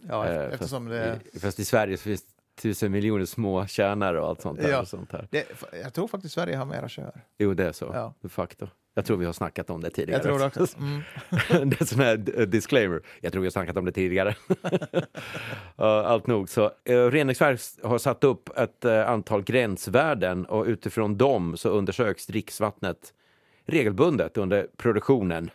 [0.08, 2.24] Ja, eh, eftersom fast, det, i, fast i Sverige så finns
[2.62, 4.70] tusen miljoner små tjärnar och allt sånt där.
[4.70, 4.80] Ja.
[4.80, 5.28] Och sånt här.
[5.30, 5.46] det,
[5.82, 7.24] jag tror faktiskt Sverige har mera sjöar.
[7.38, 7.90] Jo, det är så.
[7.94, 8.14] Ja.
[8.20, 8.68] De facto.
[8.96, 10.18] Jag tror vi har snackat om det tidigare.
[10.18, 10.78] Jag tror det också.
[10.78, 11.02] Mm.
[11.70, 13.02] det är sån här disclaimer.
[13.20, 14.34] Jag tror vi har snackat om det tidigare.
[15.76, 16.48] Allt nog.
[16.48, 22.26] Så, uh, Reningsverk har satt upp ett eh, antal gränsvärden och utifrån dem så undersöks
[22.26, 23.12] dricksvattnet
[23.66, 25.50] regelbundet under produktionen.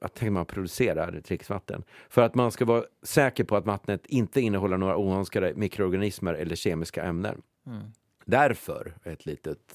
[0.00, 1.84] Att tänker man producerar dricksvatten.
[2.08, 6.56] För att man ska vara säker på att vattnet inte innehåller några oönskade mikroorganismer eller
[6.56, 7.42] kemiska ämnen.
[8.24, 9.74] Därför, ett litet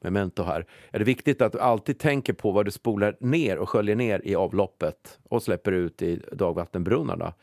[0.00, 3.68] memento här, är det viktigt att du alltid tänker på vad du spolar ner och
[3.68, 7.34] sköljer ner i avloppet och släpper ut i dagvattenbrunnarna.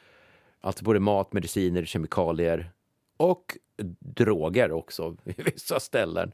[0.61, 2.71] Alltså både mat, mediciner, kemikalier
[3.17, 3.57] och
[3.99, 6.31] droger också i vissa ställen.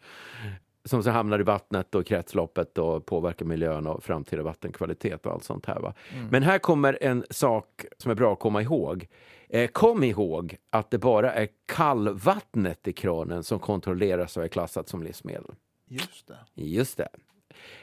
[0.86, 5.44] Som så hamnar i vattnet och kretsloppet och påverkar miljön och framtida vattenkvalitet och allt
[5.44, 5.80] sånt här.
[5.80, 5.94] Va?
[6.32, 9.08] Men här kommer en sak som är bra att komma ihåg.
[9.50, 14.90] Eh, kom ihåg att det bara är kallvattnet i kranen som kontrolleras och är klassat
[14.90, 15.52] som livsmedel.
[15.88, 16.38] Just det.
[16.54, 17.10] Just det.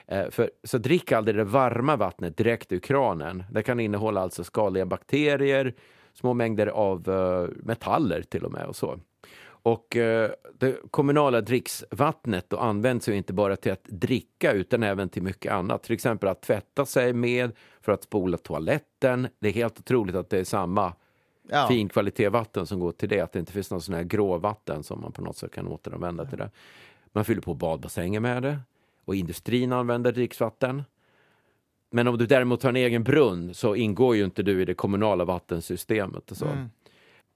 [0.06, 3.44] Eh, för, så drick aldrig det varma vattnet direkt ur kranen.
[3.50, 5.74] Det kan innehålla alltså skadliga bakterier,
[6.14, 8.98] små mängder av eh, metaller till och med och så.
[9.66, 15.08] Och eh, det kommunala dricksvattnet då används ju inte bara till att dricka utan även
[15.08, 15.82] till mycket annat.
[15.82, 19.28] Till exempel att tvätta sig med, för att spola toaletten.
[19.38, 20.92] Det är helt otroligt att det är samma
[21.48, 21.68] Ja.
[21.68, 23.20] fin kvalitet vatten som går till det.
[23.20, 26.24] Att det inte finns någon sån här gråvatten som man på något sätt kan återanvända
[26.24, 26.50] till det.
[27.12, 28.58] Man fyller på badbassänger med det
[29.04, 30.82] och industrin använder dricksvatten.
[31.90, 34.74] Men om du däremot har en egen brunn så ingår ju inte du i det
[34.74, 36.30] kommunala vattensystemet.
[36.30, 36.46] Och så.
[36.46, 36.70] Mm.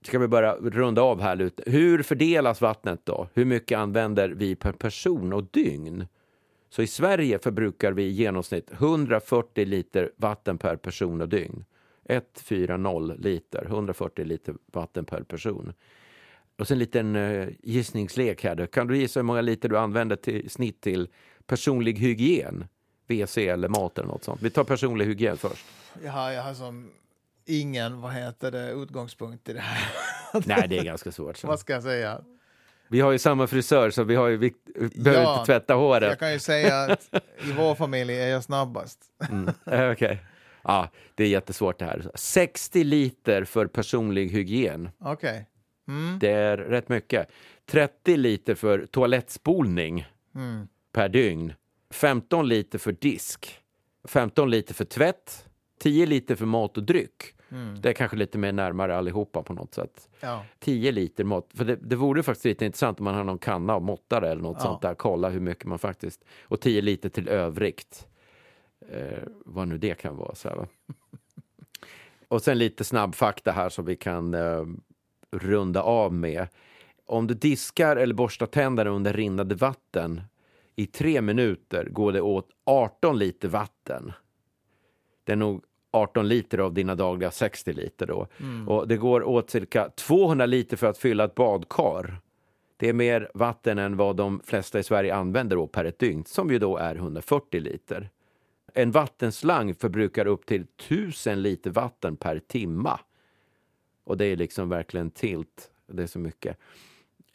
[0.05, 1.63] Ska vi bara runda av här lite.
[1.67, 3.29] Hur fördelas vattnet då?
[3.35, 6.07] Hur mycket använder vi per person och dygn?
[6.71, 11.65] Så i Sverige förbrukar vi i genomsnitt 140 liter vatten per person och dygn.
[12.09, 15.73] 140 liter, 140 liter vatten per person.
[16.59, 18.67] Och sen en liten eh, gissningslek här.
[18.67, 21.09] Kan du gissa hur många liter du använder till snitt till
[21.47, 22.65] personlig hygien?
[23.07, 24.43] WC eller mat eller något sånt.
[24.43, 25.67] Vi tar personlig hygien först.
[26.05, 26.91] Jag, har, jag har som
[27.51, 29.93] ingen, vad heter det, utgångspunkt i det här.
[30.47, 31.37] Nej, det är ganska svårt.
[31.37, 31.47] Så.
[31.47, 32.21] vad ska jag säga?
[32.89, 34.53] Vi har ju samma frisör så vi, har ju, vi
[34.95, 36.09] behöver Ja, inte tvätta håret.
[36.09, 37.09] Jag kan ju säga att
[37.49, 38.99] i vår familj är jag snabbast.
[39.31, 39.49] Mm.
[39.67, 40.19] eh, Okej.
[40.63, 42.11] Ja, det är jättesvårt det här.
[42.15, 44.89] 60 liter för personlig hygien.
[45.01, 45.47] Okej.
[45.89, 46.19] Mm.
[46.19, 47.29] Det är rätt mycket.
[47.67, 50.69] 30 liter för toalettspolning Mm.
[50.93, 51.53] per dygn.
[51.91, 53.59] 15 liter för disk.
[54.09, 55.45] 15 liter för tvätt.
[55.81, 57.23] 10 liter för mat och dryck.
[57.81, 60.09] Det är kanske lite mer närmare allihopa på något sätt.
[60.21, 60.45] Ja.
[60.59, 61.51] 10 liter mått.
[61.55, 64.43] För det, det vore faktiskt lite intressant om man har någon kanna och måttare eller
[64.43, 64.65] något Ja.
[64.65, 64.95] sånt där.
[64.95, 66.25] Kolla hur mycket man faktiskt...
[66.43, 68.07] Och 10 liter till övrigt.
[68.89, 70.35] Eh, vad nu det kan vara.
[70.35, 70.67] Så här, va?
[72.29, 74.65] Och sen lite snabb fakta här som vi kan eh,
[75.31, 76.47] runda av med.
[77.07, 80.21] Om du diskar eller borstar tänderna under rinnande vatten
[80.77, 84.13] i tre minuter går det åt 18 liter vatten.
[85.25, 88.27] Det är nog 18 liter av dina dagliga 60 liter då.
[88.67, 92.21] Och det går åt cirka 200 liter för att fylla ett badkar.
[92.77, 96.25] Det är mer vatten än vad de flesta i Sverige använder då per ett dygn,
[96.27, 98.11] som ju då är 140 liter.
[98.75, 103.01] En vattenslang förbrukar upp till 1000 liter vatten per timma.
[104.05, 105.71] Och det är liksom verkligen tilt.
[105.87, 106.57] Det är så mycket.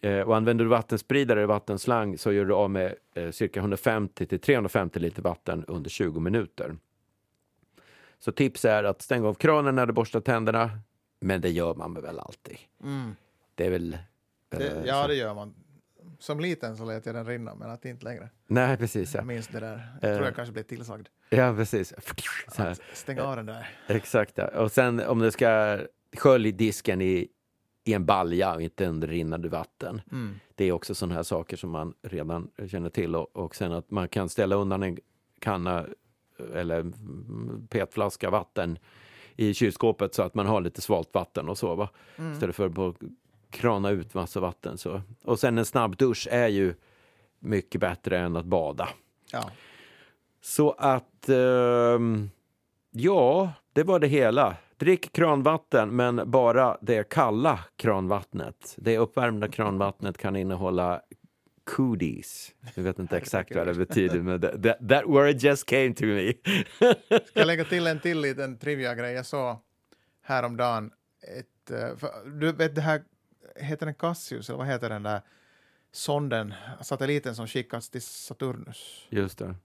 [0.02, 4.26] Eh, och använder du vattenspridare eller vattenslang så gör du av med eh, cirka 150
[4.26, 6.76] till 350 liter vatten under 20 minuter.
[8.26, 10.72] Så tips är att stänga av kranen när du borstar tänderna.
[11.20, 12.58] Men det gör man väl alltid.
[13.56, 13.94] Det är väl...
[13.94, 15.54] eh, Det, ja, det gör man.
[16.20, 18.30] Som liten så lät jag den rinna, men att inte längre.
[18.48, 19.14] Nej, precis.
[19.14, 19.98] Ja, Jag minns det där.
[20.02, 20.16] Jag Eh.
[20.16, 21.08] tror jag kanske blev tillsagd.
[21.30, 21.94] ja precis.
[22.48, 22.78] Så här.
[22.94, 23.70] Stäng av den där.
[23.88, 24.38] Exakt.
[24.38, 24.48] Ja.
[24.48, 25.80] Och sen om du ska
[26.18, 27.28] skölja disken i,
[27.84, 30.02] i en balja och inte under rinnande vatten.
[30.12, 30.40] Mm.
[30.56, 33.16] Det är också sådana här saker som man redan känner till.
[33.16, 34.98] Och, och sen att man kan ställa undan en
[35.40, 35.86] kanna
[36.56, 38.80] eller mm, petflaska vatten
[39.36, 41.76] i kylskåpet så att man har lite svalt vatten och så.
[41.76, 41.90] Va?
[42.34, 42.96] Istället för att
[43.50, 44.78] krana ut massa vatten.
[44.78, 45.02] Så.
[45.24, 46.74] Och sen en snabb dusch är ju
[47.40, 48.90] mycket bättre än att bada.
[49.32, 49.50] Ja.
[50.42, 52.30] Så att, ehm,
[52.92, 54.56] ja, det var det hela.
[54.78, 58.76] Drick kranvatten, men bara det kalla kranvattnet.
[58.78, 61.02] Det uppvärmda kranvattnet kan innehålla
[61.66, 62.54] cooties.
[62.76, 66.34] Jag vet inte exakt vad det betyder, men that, that, word just came to me.
[67.26, 69.14] Ska jag lägga till en till liten trivia-grej?
[69.14, 69.58] Jag såg
[70.22, 70.92] häromdagen
[71.40, 71.72] ett...
[71.72, 73.02] eh, För, du vet det här,
[73.56, 75.22] heter den Cassius, eller vad heter den där
[75.92, 79.06] sonden, satelliten som skickats till Saturnus?
[79.10, 79.56] Just det.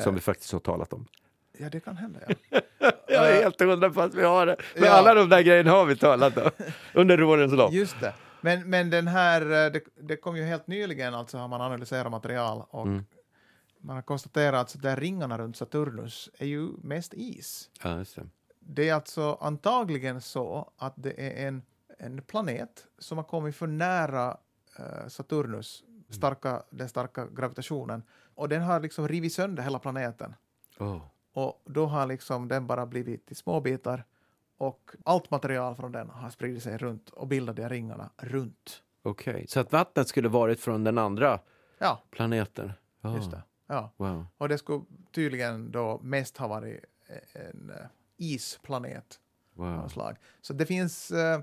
[0.00, 1.06] Som vi faktiskt har talat om.
[1.58, 2.60] Ja, det kan hända, ja.
[3.08, 4.56] Jag är helt hundra på att vi har det.
[4.74, 4.90] Men Ja.
[4.90, 6.50] alla de där grejerna har vi talat om
[6.94, 7.72] under årens lopp.
[7.72, 8.14] Just det.
[8.42, 12.10] Men, men den här, eh, det, det kom ju helt nyligen, alltså har man analyserat
[12.10, 13.04] material och Mm.
[13.80, 17.70] man har konstaterat att där ringarna runt Saturnus är ju mest is.
[17.82, 18.26] Ja, just det.
[18.60, 21.62] Det är alltså antagligen så att det är en,
[21.98, 24.36] en planet som har kommit för nära
[24.78, 28.02] eh, Saturnus, starka, den starka gravitationen,
[28.34, 30.34] och den har liksom rivit sönder hela planeten.
[30.78, 31.02] Oh.
[31.32, 34.04] Och då har liksom den bara blivit i små bitar
[34.62, 38.82] och allt material från den har spridit sig runt och bildat de här ringarna runt.
[39.02, 41.40] Okej, så att vattnet skulle varit från den andra
[41.78, 42.72] Ja, planeten?
[43.00, 43.16] Ja.
[43.16, 43.42] just det.
[43.66, 43.92] Ja.
[43.96, 44.26] Wow.
[44.38, 46.84] Och det skulle tydligen då mest ha varit
[47.32, 49.20] en eh, isplanet
[49.54, 49.88] wow.
[49.88, 50.16] slag.
[50.40, 51.40] Så det finns eh,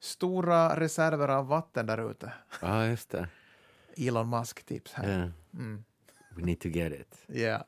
[0.00, 2.32] stora reserver av vatten där ute.
[2.62, 3.28] Ja, just det.
[3.96, 5.08] Elon Musk-tips här.
[5.08, 5.30] Yeah.
[5.54, 5.84] Mm.
[6.36, 7.24] We need to get it.
[7.28, 7.62] Yeah.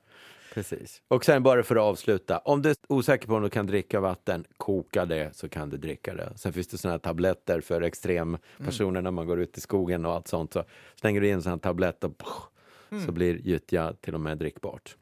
[0.55, 1.03] Precis.
[1.09, 2.39] Och sen bara för att avsluta.
[2.39, 5.77] Om du är osäker på om du kan dricka vatten, koka det så kan du
[5.77, 6.33] dricka det.
[6.37, 10.13] Sen finns det såna här tabletter för extrempersoner när man går ut i skogen och
[10.13, 10.53] allt sånt.
[10.53, 10.65] Så
[10.95, 12.23] slänger du in en sån här tablett och
[13.07, 14.97] så blir gyttja till och med drickbart.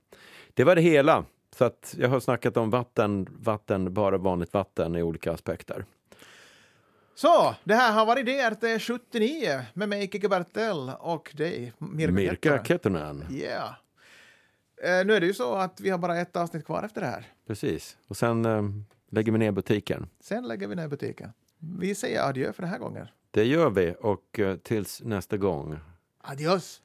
[0.55, 1.25] Det var det hela.
[1.57, 5.85] Så att jag har snackat om vatten, vatten, bara vanligt vatten i olika aspekter.
[7.15, 12.65] Så, det här har varit DRT 79 med mig, Kikki Bertell, och dig, Mirka, Mirka.
[12.65, 13.25] Kettunen.
[13.31, 13.75] Yeah.
[14.83, 17.07] Eh, nu är det ju så att vi har bara ett avsnitt kvar efter det
[17.07, 17.27] här.
[17.47, 17.97] Precis.
[18.09, 18.62] Och sen eh,
[19.11, 20.09] lägger vi ner butiken.
[20.21, 21.33] Sen lägger vi ner butiken.
[21.59, 23.07] Vi säger adjö för den här gången.
[23.31, 25.79] Det gör vi och eh, tills nästa gång.
[26.21, 26.81] Adios!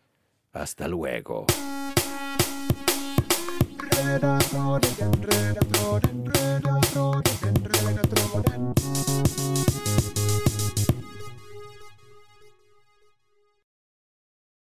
[0.53, 1.45] Hasta luego.
[3.91, 6.31] Röda tråden, röda tråden,